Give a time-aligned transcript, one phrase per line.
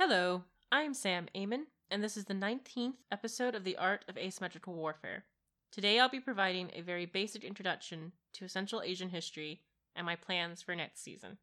[0.00, 4.72] Hello, I'm Sam Amon, and this is the 19th episode of The Art of Asymmetrical
[4.74, 5.24] Warfare.
[5.72, 9.62] Today I'll be providing a very basic introduction to Central Asian history
[9.96, 11.38] and my plans for next season.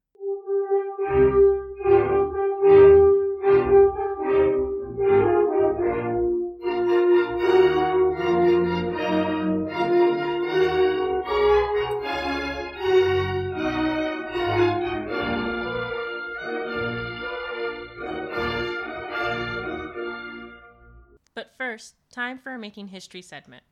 [22.16, 23.64] Time for our Making History segment.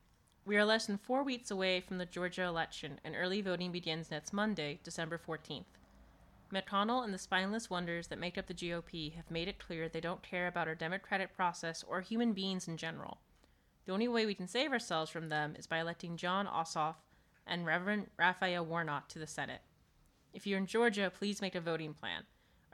[0.44, 4.10] We are less than four weeks away from the Georgia election, and early voting begins
[4.10, 5.64] next Monday, December 14th.
[6.52, 9.98] McConnell and the spineless wonders that make up the GOP have made it clear they
[9.98, 13.16] don't care about our democratic process or human beings in general.
[13.86, 16.96] The only way we can save ourselves from them is by electing Jon Ossoff
[17.46, 19.62] and Reverend Raphael Warnock to the Senate.
[20.34, 22.24] If you're in Georgia, please make a voting plan.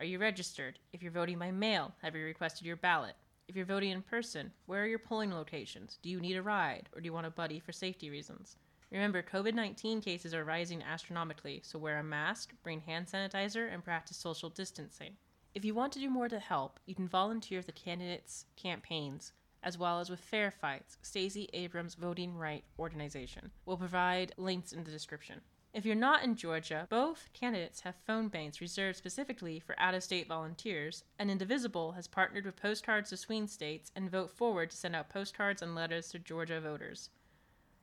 [0.00, 0.80] Are you registered?
[0.92, 3.14] If you're voting by mail, have you requested your ballot?
[3.50, 5.98] If you're voting in person, where are your polling locations?
[6.02, 8.54] Do you need a ride, or do you want a buddy for safety reasons?
[8.92, 13.82] Remember, COVID 19 cases are rising astronomically, so wear a mask, bring hand sanitizer, and
[13.82, 15.16] practice social distancing.
[15.52, 19.32] If you want to do more to help, you can volunteer with the candidates' campaigns,
[19.64, 23.50] as well as with Fair Fights, Stacey Abrams' voting right organization.
[23.66, 25.40] We'll provide links in the description.
[25.72, 30.02] If you're not in Georgia, both candidates have phone banks reserved specifically for out of
[30.02, 34.76] state volunteers, and Indivisible has partnered with Postcards of Swing States and Vote Forward to
[34.76, 37.10] send out postcards and letters to Georgia voters.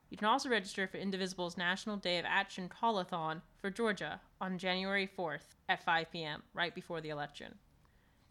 [0.09, 5.09] You can also register for Indivisible's National Day of Action Callathon for Georgia on January
[5.17, 7.55] 4th at 5 p.m., right before the election.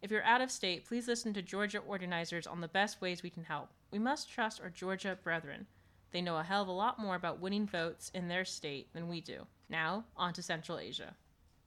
[0.02, 3.30] If you're out of state, please listen to Georgia organizers on the best ways we
[3.30, 3.70] can help.
[3.90, 5.66] We must trust our Georgia brethren.
[6.12, 9.08] They know a hell of a lot more about winning votes in their state than
[9.08, 9.46] we do.
[9.68, 11.14] Now, on to Central Asia.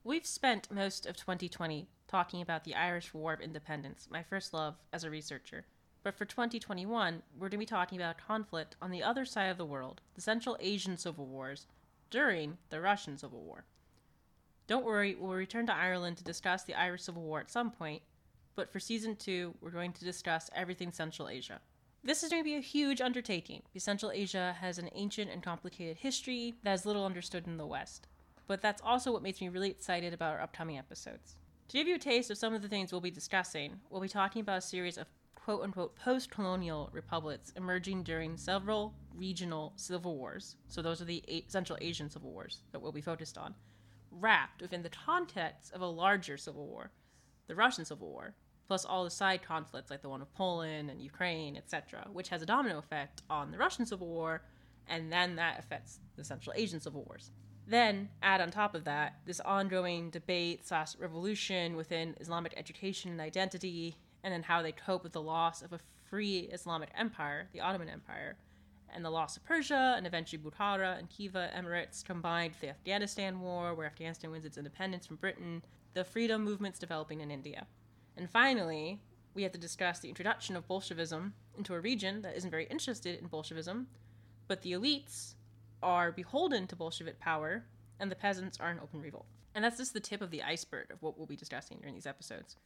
[0.03, 4.75] We've spent most of 2020 talking about the Irish War of Independence, my first love
[4.91, 5.65] as a researcher.
[6.01, 9.57] But for 2021, we're going to be talking about conflict on the other side of
[9.57, 11.67] the world, the Central Asian Civil Wars,
[12.09, 13.66] during the Russian Civil War.
[14.67, 18.01] Don't worry, we'll return to Ireland to discuss the Irish Civil War at some point,
[18.55, 21.59] but for season 2, we're going to discuss everything Central Asia.
[22.01, 25.97] This is going to be a huge undertaking Central Asia has an ancient and complicated
[25.97, 28.07] history that is little understood in the West.
[28.47, 31.35] But that's also what makes me really excited about our upcoming episodes.
[31.67, 34.07] To give you a taste of some of the things we'll be discussing, we'll be
[34.07, 40.16] talking about a series of quote unquote post colonial republics emerging during several regional civil
[40.16, 40.55] wars.
[40.69, 43.55] So, those are the Central Asian civil wars that we'll be focused on,
[44.09, 46.91] wrapped within the context of a larger civil war,
[47.47, 48.35] the Russian Civil War,
[48.69, 52.44] plus all the side conflicts like the one with Poland and Ukraine, etc., which has
[52.44, 54.44] a domino effect on the Russian Civil War,
[54.88, 57.31] and then that affects the Central Asian Civil Wars.
[57.66, 63.19] Then add on top of that this ongoing debate slash revolution within Islamic education and
[63.19, 67.62] identity, and then how they cope with the loss of a free Islamic empire, the
[67.62, 68.38] Ottoman Empire,
[68.94, 73.40] and the loss of Persia, and eventually Bukhara and Khiva Emirates combined with the Afghanistan
[73.40, 75.63] War, where Afghanistan wins its independence from Britain,
[75.96, 77.66] the freedom movements developing in India.
[78.19, 79.00] And finally,
[79.34, 83.18] we have to discuss the introduction of Bolshevism into a region that isn't very interested
[83.18, 83.88] in Bolshevism,
[84.50, 85.35] but the elites
[85.81, 87.63] are beholden to Bolshevik power,
[87.97, 89.25] and the peasants are in open revolt.
[89.56, 92.06] And that's just the tip of the iceberg of what we'll be discussing during these
[92.06, 92.58] episodes.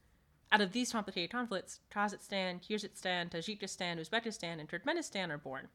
[0.51, 5.67] Out of these complicated conflicts, Kazakhstan, Kyrgyzstan, Tajikistan, Uzbekistan, and Turkmenistan are born.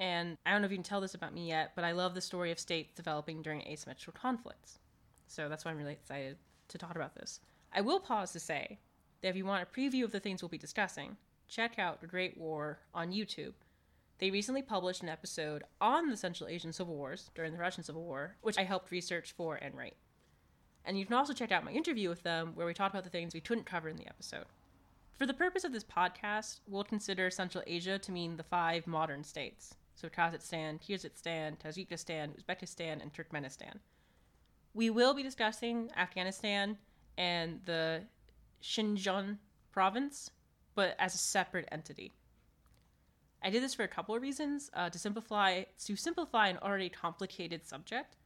[0.00, 2.14] And I don't know if you can tell this about me yet, but I love
[2.14, 4.78] the story of states developing during asymmetrical conflicts.
[5.26, 7.40] So that's why I'm really excited to talk about this.
[7.72, 8.78] I will pause to say
[9.20, 11.16] that if you want a preview of the things we'll be discussing,
[11.48, 13.54] check out The Great War on YouTube.
[14.18, 18.02] They recently published an episode on the Central Asian Civil Wars during the Russian Civil
[18.02, 19.96] War, which I helped research for and write.
[20.84, 23.10] And you can also check out my interview with them where we talked about the
[23.10, 24.46] things we couldn't cover in the episode.
[25.18, 29.24] For the purpose of this podcast, we'll consider Central Asia to mean the five modern
[29.24, 29.74] states.
[29.94, 33.78] So Kazakhstan, Kyrgyzstan, Tajikistan, Uzbekistan, and Turkmenistan.
[34.74, 36.76] We will be discussing Afghanistan
[37.16, 38.02] and the
[38.62, 39.38] Xinjiang
[39.72, 40.30] province,
[40.74, 42.12] but as a separate entity.
[43.42, 46.88] I did this for a couple of reasons uh, to simplify to simplify an already
[46.88, 48.16] complicated subject.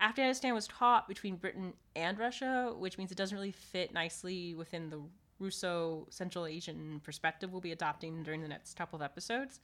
[0.00, 4.90] Afghanistan was taught between Britain and Russia, which means it doesn't really fit nicely within
[4.90, 5.00] the
[5.38, 9.60] Russo Central Asian perspective we'll be adopting during the next couple of episodes.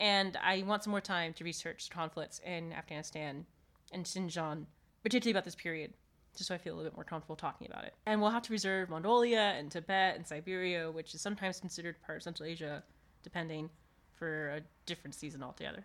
[0.00, 3.46] And I want some more time to research conflicts in Afghanistan
[3.92, 4.66] and Xinjiang,
[5.02, 5.94] particularly about this period,
[6.36, 7.94] just so I feel a little bit more comfortable talking about it.
[8.06, 12.16] And we'll have to reserve Mongolia and Tibet and Siberia, which is sometimes considered part
[12.16, 12.82] of Central Asia,
[13.22, 13.70] depending,
[14.14, 15.84] for a different season altogether.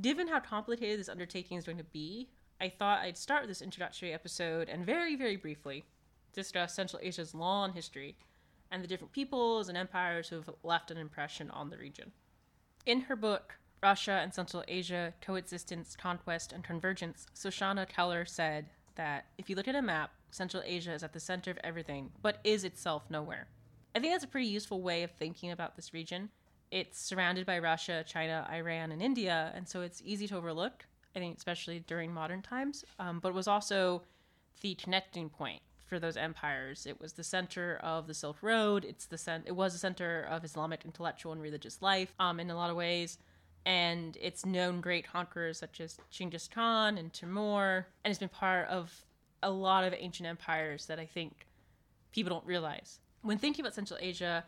[0.00, 2.28] Given how complicated this undertaking is going to be,
[2.60, 5.84] I thought I'd start with this introductory episode and very, very briefly
[6.32, 8.16] discuss Central Asia's long history
[8.70, 12.12] and the different peoples and empires who have left an impression on the region.
[12.86, 18.66] In her book, Russia and Central Asia Coexistence, Conquest, and Convergence, Shoshana Keller said
[18.98, 22.10] that if you look at a map, Central Asia is at the center of everything,
[22.20, 23.48] but is itself nowhere.
[23.94, 26.28] I think that's a pretty useful way of thinking about this region.
[26.70, 30.84] It's surrounded by Russia, China, Iran, and India, and so it's easy to overlook,
[31.16, 34.02] I think, especially during modern times, um, but it was also
[34.60, 36.84] the connecting point for those empires.
[36.84, 38.84] It was the center of the Silk Road.
[38.84, 42.12] It's the cent- It was the center of Islamic intellectual and religious life.
[42.20, 43.16] Um, in a lot of ways,
[43.68, 48.66] and it's known great conquerors such as Genghis Khan and Timur, and it's been part
[48.68, 49.04] of
[49.42, 51.46] a lot of ancient empires that I think
[52.10, 52.98] people don't realize.
[53.20, 54.42] When thinking about Central Asia,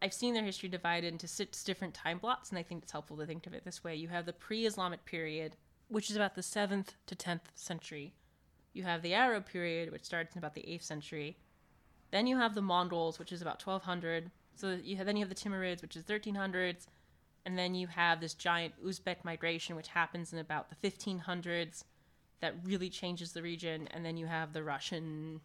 [0.00, 3.18] I've seen their history divided into six different time blocks, and I think it's helpful
[3.18, 3.96] to think of it this way.
[3.96, 5.56] You have the pre Islamic period,
[5.88, 8.14] which is about the 7th to 10th century.
[8.72, 11.36] You have the Arab period, which starts in about the 8th century.
[12.12, 14.30] Then you have the Mongols, which is about 1200.
[14.56, 16.86] So you have, then you have the Timurids, which is 1300s.
[17.46, 21.84] And then you have this giant Uzbek migration, which happens in about the 1500s,
[22.40, 23.88] that really changes the region.
[23.92, 25.40] And then you have the Russian,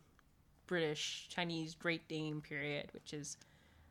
[0.68, 3.38] British, Chinese Great Game period, which is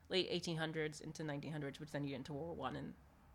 [0.08, 2.94] late 1800s into 1900s, which then you get into World War One, and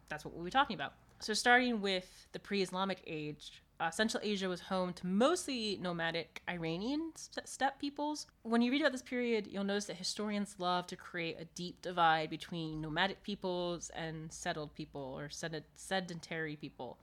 [0.09, 0.93] that's what we'll be talking about.
[1.19, 7.11] So, starting with the pre-Islamic age, uh, Central Asia was home to mostly nomadic Iranian
[7.15, 8.27] steppe peoples.
[8.43, 11.81] When you read about this period, you'll notice that historians love to create a deep
[11.81, 16.97] divide between nomadic peoples and settled people or sed- sedentary people.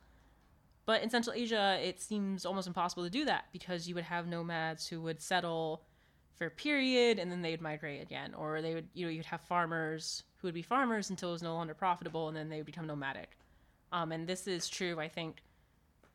[0.86, 4.26] But in Central Asia, it seems almost impossible to do that because you would have
[4.26, 5.82] nomads who would settle
[6.34, 9.42] for a period and then they'd migrate again, or they would, you know, you'd have
[9.42, 12.66] farmers who would be farmers until it was no longer profitable and then they would
[12.66, 13.36] become nomadic.
[13.92, 15.42] Um, and this is true, I think,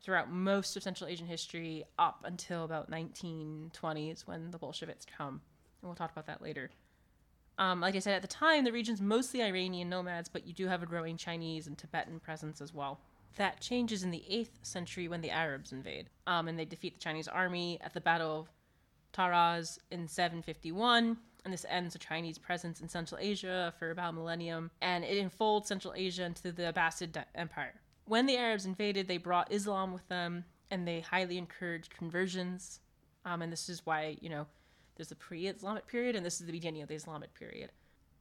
[0.06, 5.40] throughout most of Central Asian history up until about 1920s when the Bolsheviks come.
[5.82, 6.70] And we'll talk about that later.
[7.58, 10.68] Um, like I said, at the time, the region's mostly Iranian nomads, but you do
[10.68, 13.00] have a growing Chinese and Tibetan presence as well.
[13.36, 17.00] That changes in the 8th century when the Arabs invade, um, and they defeat the
[17.00, 18.48] Chinese army at the Battle of
[19.12, 24.12] Taraz in 751, and this ends the Chinese presence in Central Asia for about a
[24.12, 27.74] millennium, and it enfolds Central Asia into the Abbasid Empire.
[28.06, 32.80] When the Arabs invaded, they brought Islam with them, and they highly encouraged conversions.
[33.24, 34.46] Um, and this is why, you know,
[34.96, 37.70] there's the pre Islamic period, and this is the beginning of the Islamic period.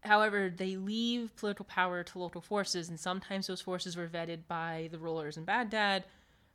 [0.02, 4.90] However, they leave political power to local forces, and sometimes those forces were vetted by
[4.92, 6.06] the rulers in Baghdad,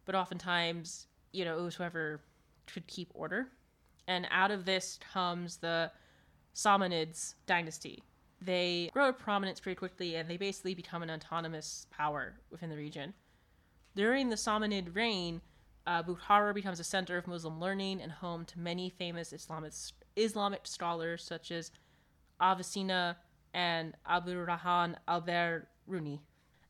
[0.05, 2.21] but oftentimes, you know, it was whoever
[2.67, 3.49] could keep order.
[4.09, 5.91] And out of this comes the
[6.55, 8.03] Samanids dynasty,
[8.43, 13.13] they grow prominence pretty quickly and they basically become an autonomous power within the region.
[14.01, 15.43] During the Samanid reign,
[15.87, 19.75] uh, Bukhara becomes a center of Muslim learning and home to many famous Islamic,
[20.17, 21.71] Islamic scholars such as
[22.41, 23.19] Avicenna
[23.53, 26.21] and Abu Abdurrahman al-Biruni.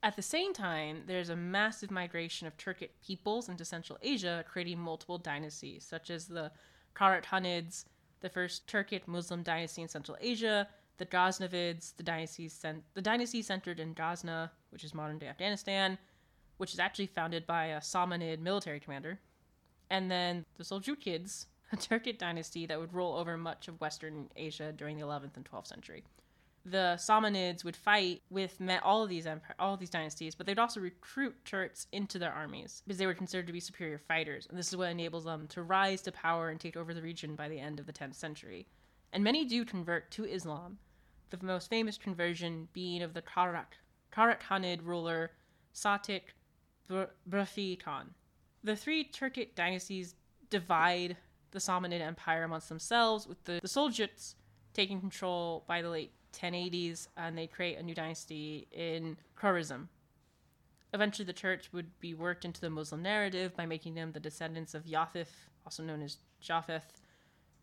[0.03, 4.81] At the same time, there's a massive migration of Turkic peoples into Central Asia, creating
[4.81, 6.51] multiple dynasties, such as the
[6.97, 7.85] Karakhanids,
[8.23, 10.67] the first Turkic Muslim dynasty in Central Asia,
[10.99, 15.97] the Ghaznavids, the dynasty, cent- the dynasty centered in Ghazna, which is modern day Afghanistan,
[16.61, 19.19] which is actually founded by a Samanid military commander,
[19.89, 24.71] and then the Seljukids, a Turkic dynasty that would rule over much of Western Asia
[24.71, 26.05] during the 11th and 12th century.
[26.67, 30.59] The Samanids would fight with all of these empire, all of these dynasties, but they'd
[30.59, 34.59] also recruit Turks into their armies because they were considered to be superior fighters, and
[34.59, 37.49] this is what enables them to rise to power and take over the region by
[37.49, 38.67] the end of the 10th century.
[39.15, 40.77] And many do convert to Islam,
[41.31, 43.79] the most famous conversion being of the Karak,
[44.15, 45.31] Karakhanid ruler
[45.73, 46.35] Satik
[48.63, 50.15] The three Turkic dynasties
[50.51, 51.17] divide
[51.53, 54.35] the Samanid Empire amongst themselves, with the, the Seljuks
[54.75, 59.89] taking control by the late 1080s, and they create a new dynasty in Khwarezm.
[60.93, 64.75] Eventually, the church would be worked into the Muslim narrative by making them the descendants
[64.75, 65.29] of Yathif,
[65.65, 67.01] also known as Japheth,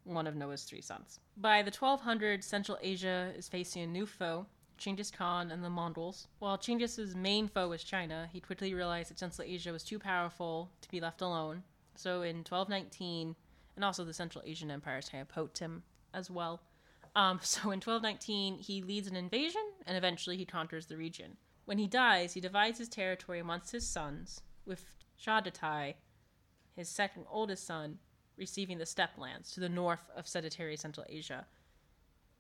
[0.04, 1.20] one of Noah's three sons.
[1.36, 4.46] By the 1200s, Central Asia is facing a new foe,
[4.78, 6.28] Genghis Khan and the Mongols.
[6.40, 10.70] While Genghis's main foe was China, he quickly realized that Central Asia was too powerful
[10.82, 11.64] to be left alone.
[11.96, 13.36] So in 1219,
[13.76, 16.62] and also the Central Asian empires kind of poked him as well.
[17.16, 21.38] Um, so in 1219, he leads an invasion and eventually he conquers the region.
[21.66, 24.86] When he dies, he divides his territory amongst his sons, with
[25.22, 25.96] Chagatai,
[26.76, 28.00] his second oldest son,
[28.38, 31.46] receiving the steppe lands to the north of sedentary Central Asia.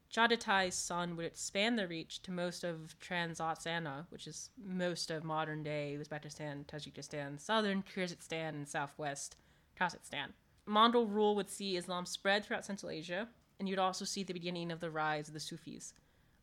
[0.10, 5.64] Chagatai's son would expand the reach to most of Transoxiana, which is most of modern
[5.64, 9.36] day Uzbekistan, Tajikistan, southern Kyrgyzstan, and southwest
[9.80, 10.34] Kazakhstan.
[10.66, 13.28] Mongol rule would see Islam spread throughout Central Asia,
[13.60, 15.94] and you'd also see the beginning of the rise of the Sufis.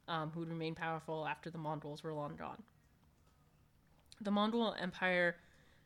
[0.09, 2.63] um, who would remain powerful after the Mongols were long gone.
[4.21, 5.37] The Mongol Empire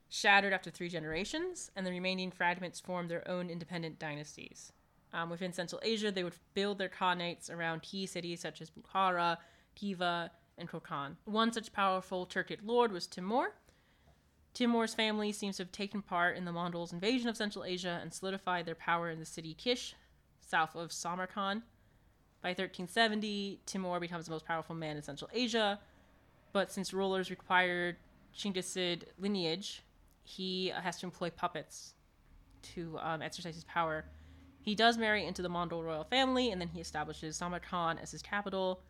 [0.08, 4.72] shattered after three generations, and the remaining fragments formed their own independent dynasties.
[5.12, 9.38] Um, within Central Asia, they would build their khanates around key cities such as Bukhara,
[9.74, 11.16] Khiva, and Kokand.
[11.24, 13.52] One such powerful Turkic lord was Timur.
[14.54, 18.12] Timur's family seems to have taken part in the Mongols' invasion of Central Asia and
[18.12, 19.94] solidified their power in the city Kish,
[20.40, 21.62] south of Samarkand.
[22.42, 25.78] By 1370, Timur becomes the most powerful man in Central Asia,
[26.52, 27.96] but since rulers required
[28.36, 29.82] Chinggisid lineage,
[30.24, 31.94] he has to employ puppets
[32.74, 34.04] to um, exercise his power.
[34.60, 38.22] He does marry into the Mongol royal family, and then he establishes Samarkand as his
[38.22, 38.82] capital.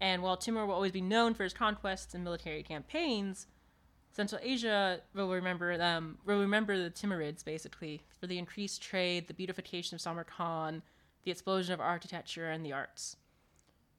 [0.00, 3.46] And while Timur will always be known for his conquests and military campaigns,
[4.12, 6.18] Central Asia will remember them.
[6.24, 10.82] Will remember the Timurids basically for the increased trade, the beautification of Samarkand,
[11.24, 13.16] the explosion of architecture and the arts.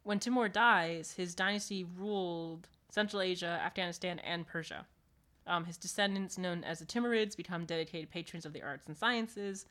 [0.04, 4.88] When Timur dies, his dynasty ruled Central Asia, Afghanistan, and Persia.
[5.46, 9.66] Um, his descendants, known as the Timurids, become dedicated patrons of the arts and sciences.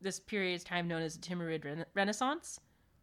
[0.00, 2.60] This period is time known as the Timurid Rena- Renaissance.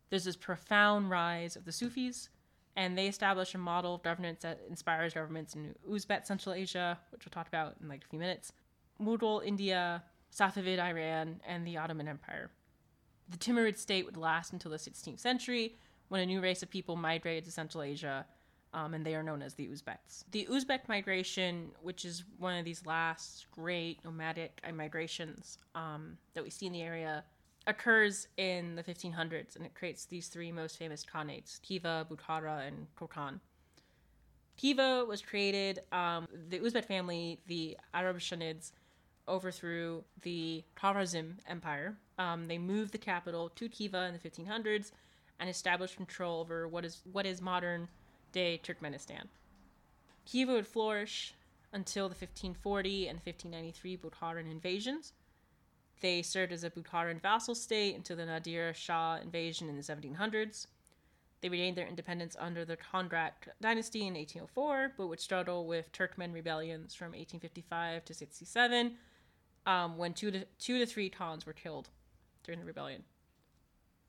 [0.10, 2.30] There's this profound rise of the Sufis,
[2.76, 7.26] and they establish a model of governance that inspires governments in Uzbek Central Asia, which
[7.26, 8.52] we'll talk about in like a few minutes,
[9.02, 12.50] Mughal India, Safavid Iran, and the Ottoman Empire.
[13.30, 15.76] The Timurid state would last until the 16th century,
[16.10, 18.26] when a new race of people migrated to Central Asia,
[18.76, 20.26] um, and they are known as the Uzbeks.
[20.32, 26.50] The Uzbek migration, which is one of these last great nomadic migrations um, that we
[26.50, 27.24] see in the area,
[27.68, 32.88] occurs in the 1500s, and it creates these three most famous khanates: Khiva, Bukhara, and
[33.00, 33.40] Kokand.
[34.58, 35.80] Khiva was created.
[35.94, 38.74] Um, the Uzbek family, the Arabshahids,
[39.28, 41.96] overthrew the Khwarazm Empire.
[42.20, 44.92] Um, they moved the capital to Khiva in the 1500s
[45.40, 47.88] and established control over what is what is modern
[48.36, 49.30] day Turkmenistan.
[50.26, 51.34] Khiva would flourish
[51.72, 55.14] until the 1540 and 1593 Bukharan invasions.
[56.02, 60.68] They served as a Bukharan vassal state until the Nadir Shah invasion in the 1700s.
[61.40, 66.34] They regained their independence under the Kondrak dynasty in 1804, but would struggle with Turkmen
[66.34, 68.98] rebellions from 1855 to 67,
[69.66, 71.90] um, when two to, two to three Khans were killed
[72.44, 73.04] during the rebellion.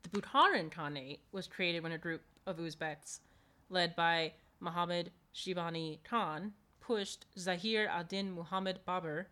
[0.03, 3.21] The Bukharan Khanate was created when a group of Uzbeks,
[3.69, 9.27] led by Muhammad Shibani Khan, pushed Zahir ad-Din Muhammad Babur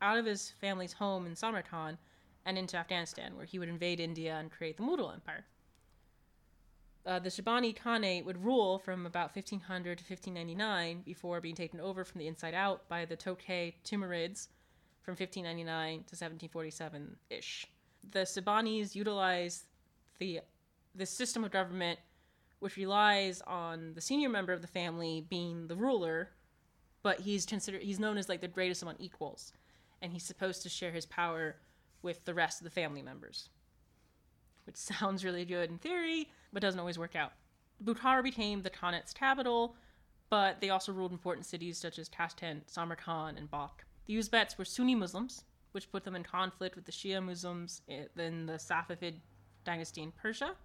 [0.00, 1.98] out of his family's home in Samarkand
[2.44, 5.44] and into Afghanistan, where he would invade India and create the Mughal Empire.
[7.04, 12.04] Uh, the Shibani Khanate would rule from about 1500 to 1599 before being taken over
[12.04, 14.48] from the inside out by the Tokay Timurids
[15.00, 17.66] from 1599 to 1747 ish.
[18.10, 19.64] The Shibanis utilized
[20.18, 20.40] the
[20.94, 21.98] the system of government
[22.60, 26.30] which relies on the senior member of the family being the ruler,
[27.02, 29.52] but he's considered he's known as like the greatest among equals,
[30.02, 31.56] and he's supposed to share his power
[32.02, 33.48] with the rest of the family members.
[34.64, 37.32] Which sounds really good in theory, but doesn't always work out.
[37.82, 39.76] Bukhara became the Khanate's capital,
[40.30, 43.84] but they also ruled important cities such as Tashkent, Samarkand, and Balkh.
[44.06, 48.04] The Uzbeks were Sunni Muslims, which put them in conflict with the Shia Muslims eh,
[48.16, 49.14] in the Safavid
[49.64, 50.56] dynasty in Persia,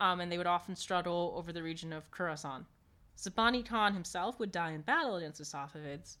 [0.00, 2.64] um, and they would often struggle over the region of Khorasan.
[3.16, 6.16] Shibani Khan himself would die in battle against the Safavids,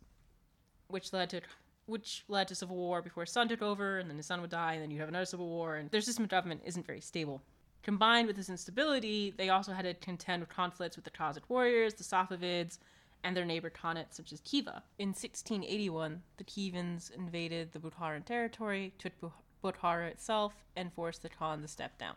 [0.88, 1.40] which led to
[1.86, 4.50] which led to civil war before his son took over, and then his son would
[4.50, 7.00] die, and then you have another civil war, and their system of government isn't very
[7.00, 7.42] stable.
[7.82, 11.92] Combined with this instability, they also had to contend with conflicts with the Khazar warriors,
[11.92, 12.78] the Safavids,
[13.22, 14.82] and their neighbor Khanates such as Khiva.
[14.98, 19.12] In 1681, the Khivans invaded the Bukharan territory, took
[19.62, 22.14] Bukhara itself, and forced the Khan to step down.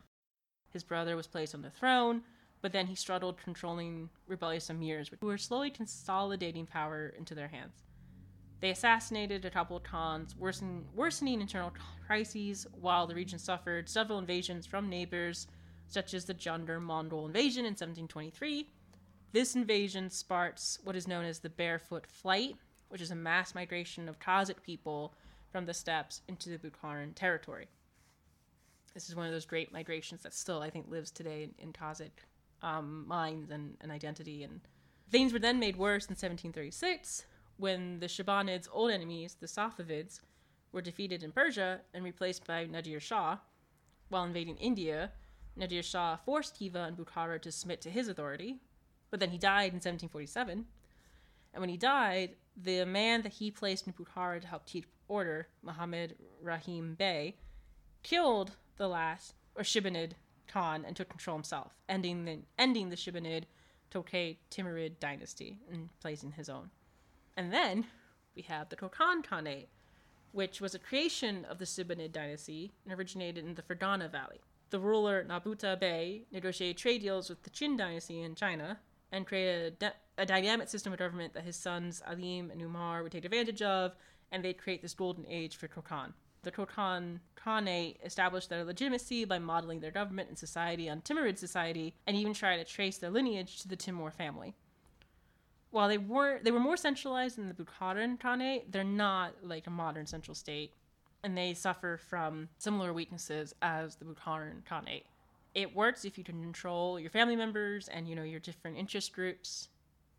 [0.78, 2.22] His brother was placed on the throne,
[2.62, 7.84] but then he struggled controlling rebellious emirs, who were slowly consolidating power into their hands.
[8.60, 11.74] They assassinated a couple of Khans, worsen, worsening internal
[12.06, 15.48] crises, while the region suffered several invasions from neighbors,
[15.88, 18.70] such as the Dzungar Mongol invasion in 1723.
[19.32, 22.56] This invasion sparks what is known as the Barefoot Flight,
[22.90, 25.16] which is a mass migration of Kazakh people
[25.52, 27.68] from the steppes into the Bukharan territory.
[28.94, 31.74] This is one of those great migrations that still, I think, lives today in, in
[31.74, 32.26] Kazakh
[32.62, 34.44] um, minds and, and identity.
[34.44, 34.62] And
[35.12, 37.26] things were then made worse in 1736
[37.58, 40.22] when the Shibanids' old enemies, the Safavids,
[40.72, 43.38] were defeated in Persia and replaced by Nadir Shah.
[44.10, 45.12] While invading India,
[45.56, 48.58] Nadir Shah forced Khiva and Bukhara to submit to his authority,
[49.10, 50.66] but then he died in 1747.
[51.54, 55.48] And when he died, the man that he placed in Bukhara to help keep order,
[55.64, 57.36] Muhammad Rahim Bey,
[58.04, 60.12] killed the last, or Shibanid
[60.48, 63.44] Khan and took control himself, ending the ending the Shibanid
[63.90, 66.70] Tokai Timurid dynasty and placing his own.
[67.36, 67.86] And then
[68.36, 69.68] we have the Kokand Khanate,
[70.32, 74.42] which was a creation of the Shibanid dynasty and originated in the Fergana Valley.
[74.70, 78.80] The ruler Narbuta Bey negotiated trade deals with the Qing dynasty in China
[79.12, 83.04] and created a, de- a dynamic system of government that his sons Alim and Umar
[83.04, 83.96] would take advantage of,
[84.32, 86.12] and they'd create this golden age for Kokand.
[86.48, 91.94] The Kokand Khanate established their legitimacy by modeling their government and society on Timurid society,
[92.08, 94.56] and even try to trace their lineage to the Timur family.
[95.72, 99.72] While they were they were more centralized than the Bukharan Khanate, they're not like a
[99.72, 100.72] modern central state,
[101.22, 105.04] and they suffer from similar weaknesses as the Bukharan Khanate
[105.54, 109.12] it works if you can control your family members and you know your different interest
[109.12, 109.70] groups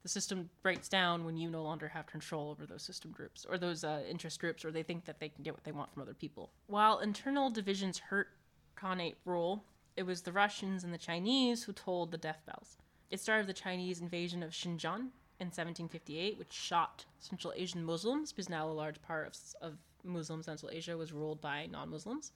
[0.09, 3.59] the system breaks down when you no longer have control over those system groups or
[3.59, 6.01] those uh, interest groups or they think that they can get what they want from
[6.01, 6.51] other people.
[6.67, 8.29] While internal divisions hurt
[8.75, 9.65] khanate rule
[9.99, 12.79] it was the russians and the chinese who tolled the death bells.
[13.11, 15.11] It started the chinese invasion of xinjiang
[15.41, 20.43] in 1758 which shocked central asian muslims because now a large part of, of muslim
[20.43, 22.33] central asia was ruled by non-muslims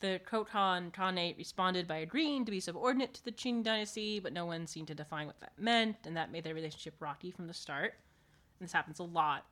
[0.00, 4.46] the Kokand Khanate responded by agreeing to be subordinate to the Qing dynasty, but no
[4.46, 7.54] one seemed to define what that meant, and that made their relationship rocky from the
[7.54, 7.94] start.
[8.58, 9.46] And this happens a lot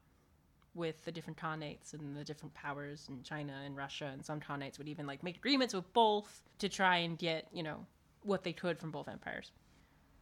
[0.75, 4.79] with the different khanates and the different powers in China and Russia, and some khanates
[4.79, 7.87] would even like make agreements with both to try and get, you know,
[8.23, 9.53] what they could from both empires.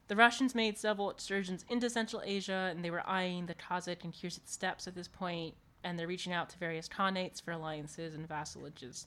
[0.09, 4.13] The Russians made several excursions into Central Asia, and they were eyeing the Kazakh and
[4.13, 8.27] Kyrgyz steppes at this point, and they're reaching out to various khanates for alliances and
[8.27, 9.07] vassalages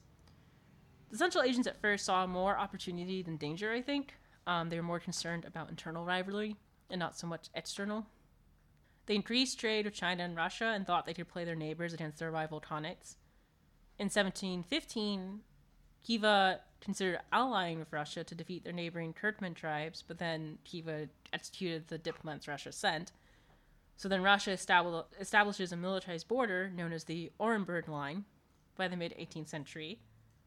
[1.09, 4.15] the Central Asians at first saw more opportunity than danger, I think.
[4.47, 6.55] Um, they were more concerned about internal rivalry
[6.89, 8.05] and not so much external.
[9.05, 12.19] They increased trade with China and Russia and thought they could play their neighbors against
[12.19, 13.15] their rival khanates.
[13.97, 15.41] In 1715,
[16.05, 21.87] Khiva considered allying with Russia to defeat their neighboring Turkmen tribes, but then Khiva executed
[21.87, 23.11] the diplomats Russia sent.
[23.97, 28.23] So then Russia establishes a militarized border known as the Orenburg Line
[28.77, 29.99] by the mid 18th century,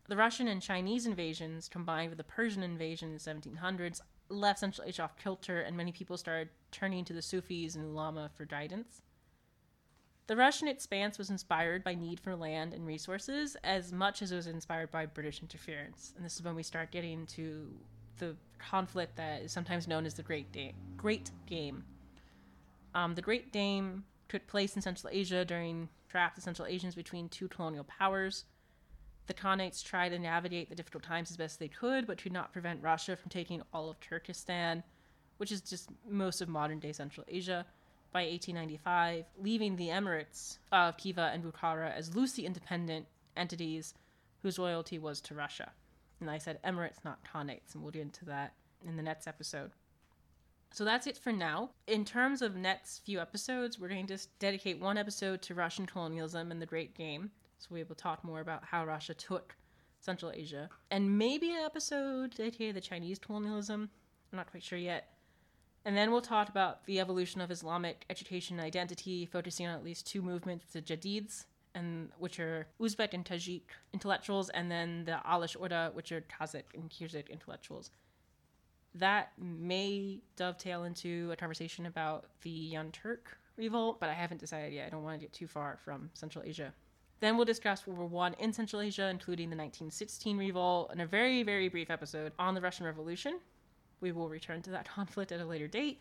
[0.09, 4.87] the Russian and Chinese invasions, combined with the Persian invasion in the 1700s, left Central
[4.87, 9.03] Asia off kilter, and many people started turning to the Sufis and Ulama for guidance.
[10.27, 14.37] The Russian expanse was inspired by need for land and resources as much as it
[14.37, 16.15] was inspired by British interference.
[16.17, 17.69] And this is when we start getting to
[18.19, 21.85] the conflict that is sometimes known as the Great, da- Great Game.
[22.95, 27.29] Um, the Great Game took place in Central Asia during trapped the Central Asians between
[27.29, 28.45] two colonial powers.
[29.27, 32.53] The Khanates tried to navigate the difficult times as best they could, but could not
[32.53, 34.83] prevent Russia from taking all of Turkestan,
[35.37, 37.65] which is just most of modern day Central Asia,
[38.13, 43.07] by 1895, leaving the emirates of Khiva and Bukhara as loosely independent
[43.37, 43.95] entities
[44.43, 45.73] whose loyalty was to Russia.
[46.21, 48.55] And I said emirates, not Khanates, and we'll get into that
[48.87, 49.71] in the next episode.
[50.73, 51.71] So that's it for now.
[51.87, 56.51] In terms of next few episodes, we're going to dedicate one episode to Russian colonialism
[56.51, 57.31] and the Great Game,
[57.63, 59.55] so we will talk more about how Russia took
[60.01, 60.69] Central Asia.
[60.91, 63.89] And maybe an episode dedicated to Chinese colonialism.
[64.33, 65.11] I'm not quite sure yet.
[65.85, 69.85] And then we'll talk about the evolution of Islamic education and identity, focusing on at
[69.85, 71.45] least two movements, the Jadids,
[71.75, 76.75] and which are Uzbek and Tajik intellectuals, and then the Alash Orda, which are Kazakh
[76.75, 77.93] and Kyrgyz intellectuals.
[78.95, 84.73] That may dovetail into a conversation about the Young Turk revolt, but I haven't decided
[84.73, 84.89] yet.
[84.89, 86.75] I don't want to get too far from Central Asia.
[87.23, 91.07] Then we'll discuss World War I in Central Asia, including the 1916 revolt, and a
[91.07, 93.39] very, very brief episode on the Russian Revolution.
[94.01, 96.01] We will return to that conflict at a later date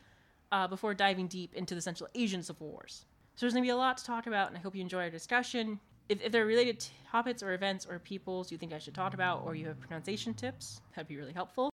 [0.52, 3.06] uh, before diving deep into the Central Asian civil wars.
[3.36, 5.04] So there's going to be a lot to talk about, and I hope you enjoy
[5.04, 5.80] our discussion.
[6.10, 9.14] If, if there are related topics or events or peoples you think I should talk
[9.14, 11.70] about, or you have pronunciation tips, that'd be really helpful.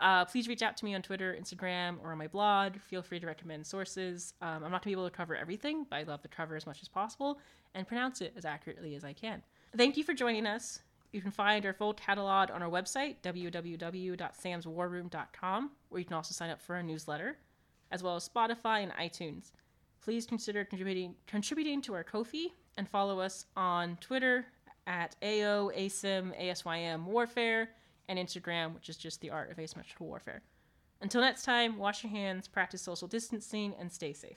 [0.00, 2.78] Uh, please reach out to me on Twitter, Instagram, or on my blog.
[2.78, 4.32] Feel free to recommend sources.
[4.40, 6.56] Um, I'm not going to be able to cover everything, but I'd love to cover
[6.56, 7.38] as much as possible
[7.74, 9.42] and pronounce it as accurately as I can.
[9.76, 10.80] Thank you for joining us.
[11.12, 16.50] You can find our full catalog on our website, www.samswarroom.com, where you can also sign
[16.50, 17.36] up for our newsletter,
[17.90, 19.52] as well as Spotify and iTunes.
[20.02, 24.46] Please consider contributing, contributing to our Ko-fi and follow us on Twitter
[24.86, 27.68] at AO, ASIM, ASYM Warfare
[28.10, 30.42] and Instagram, which is just the art of asymmetrical warfare.
[31.00, 34.36] Until next time, wash your hands, practice social distancing, and stay safe.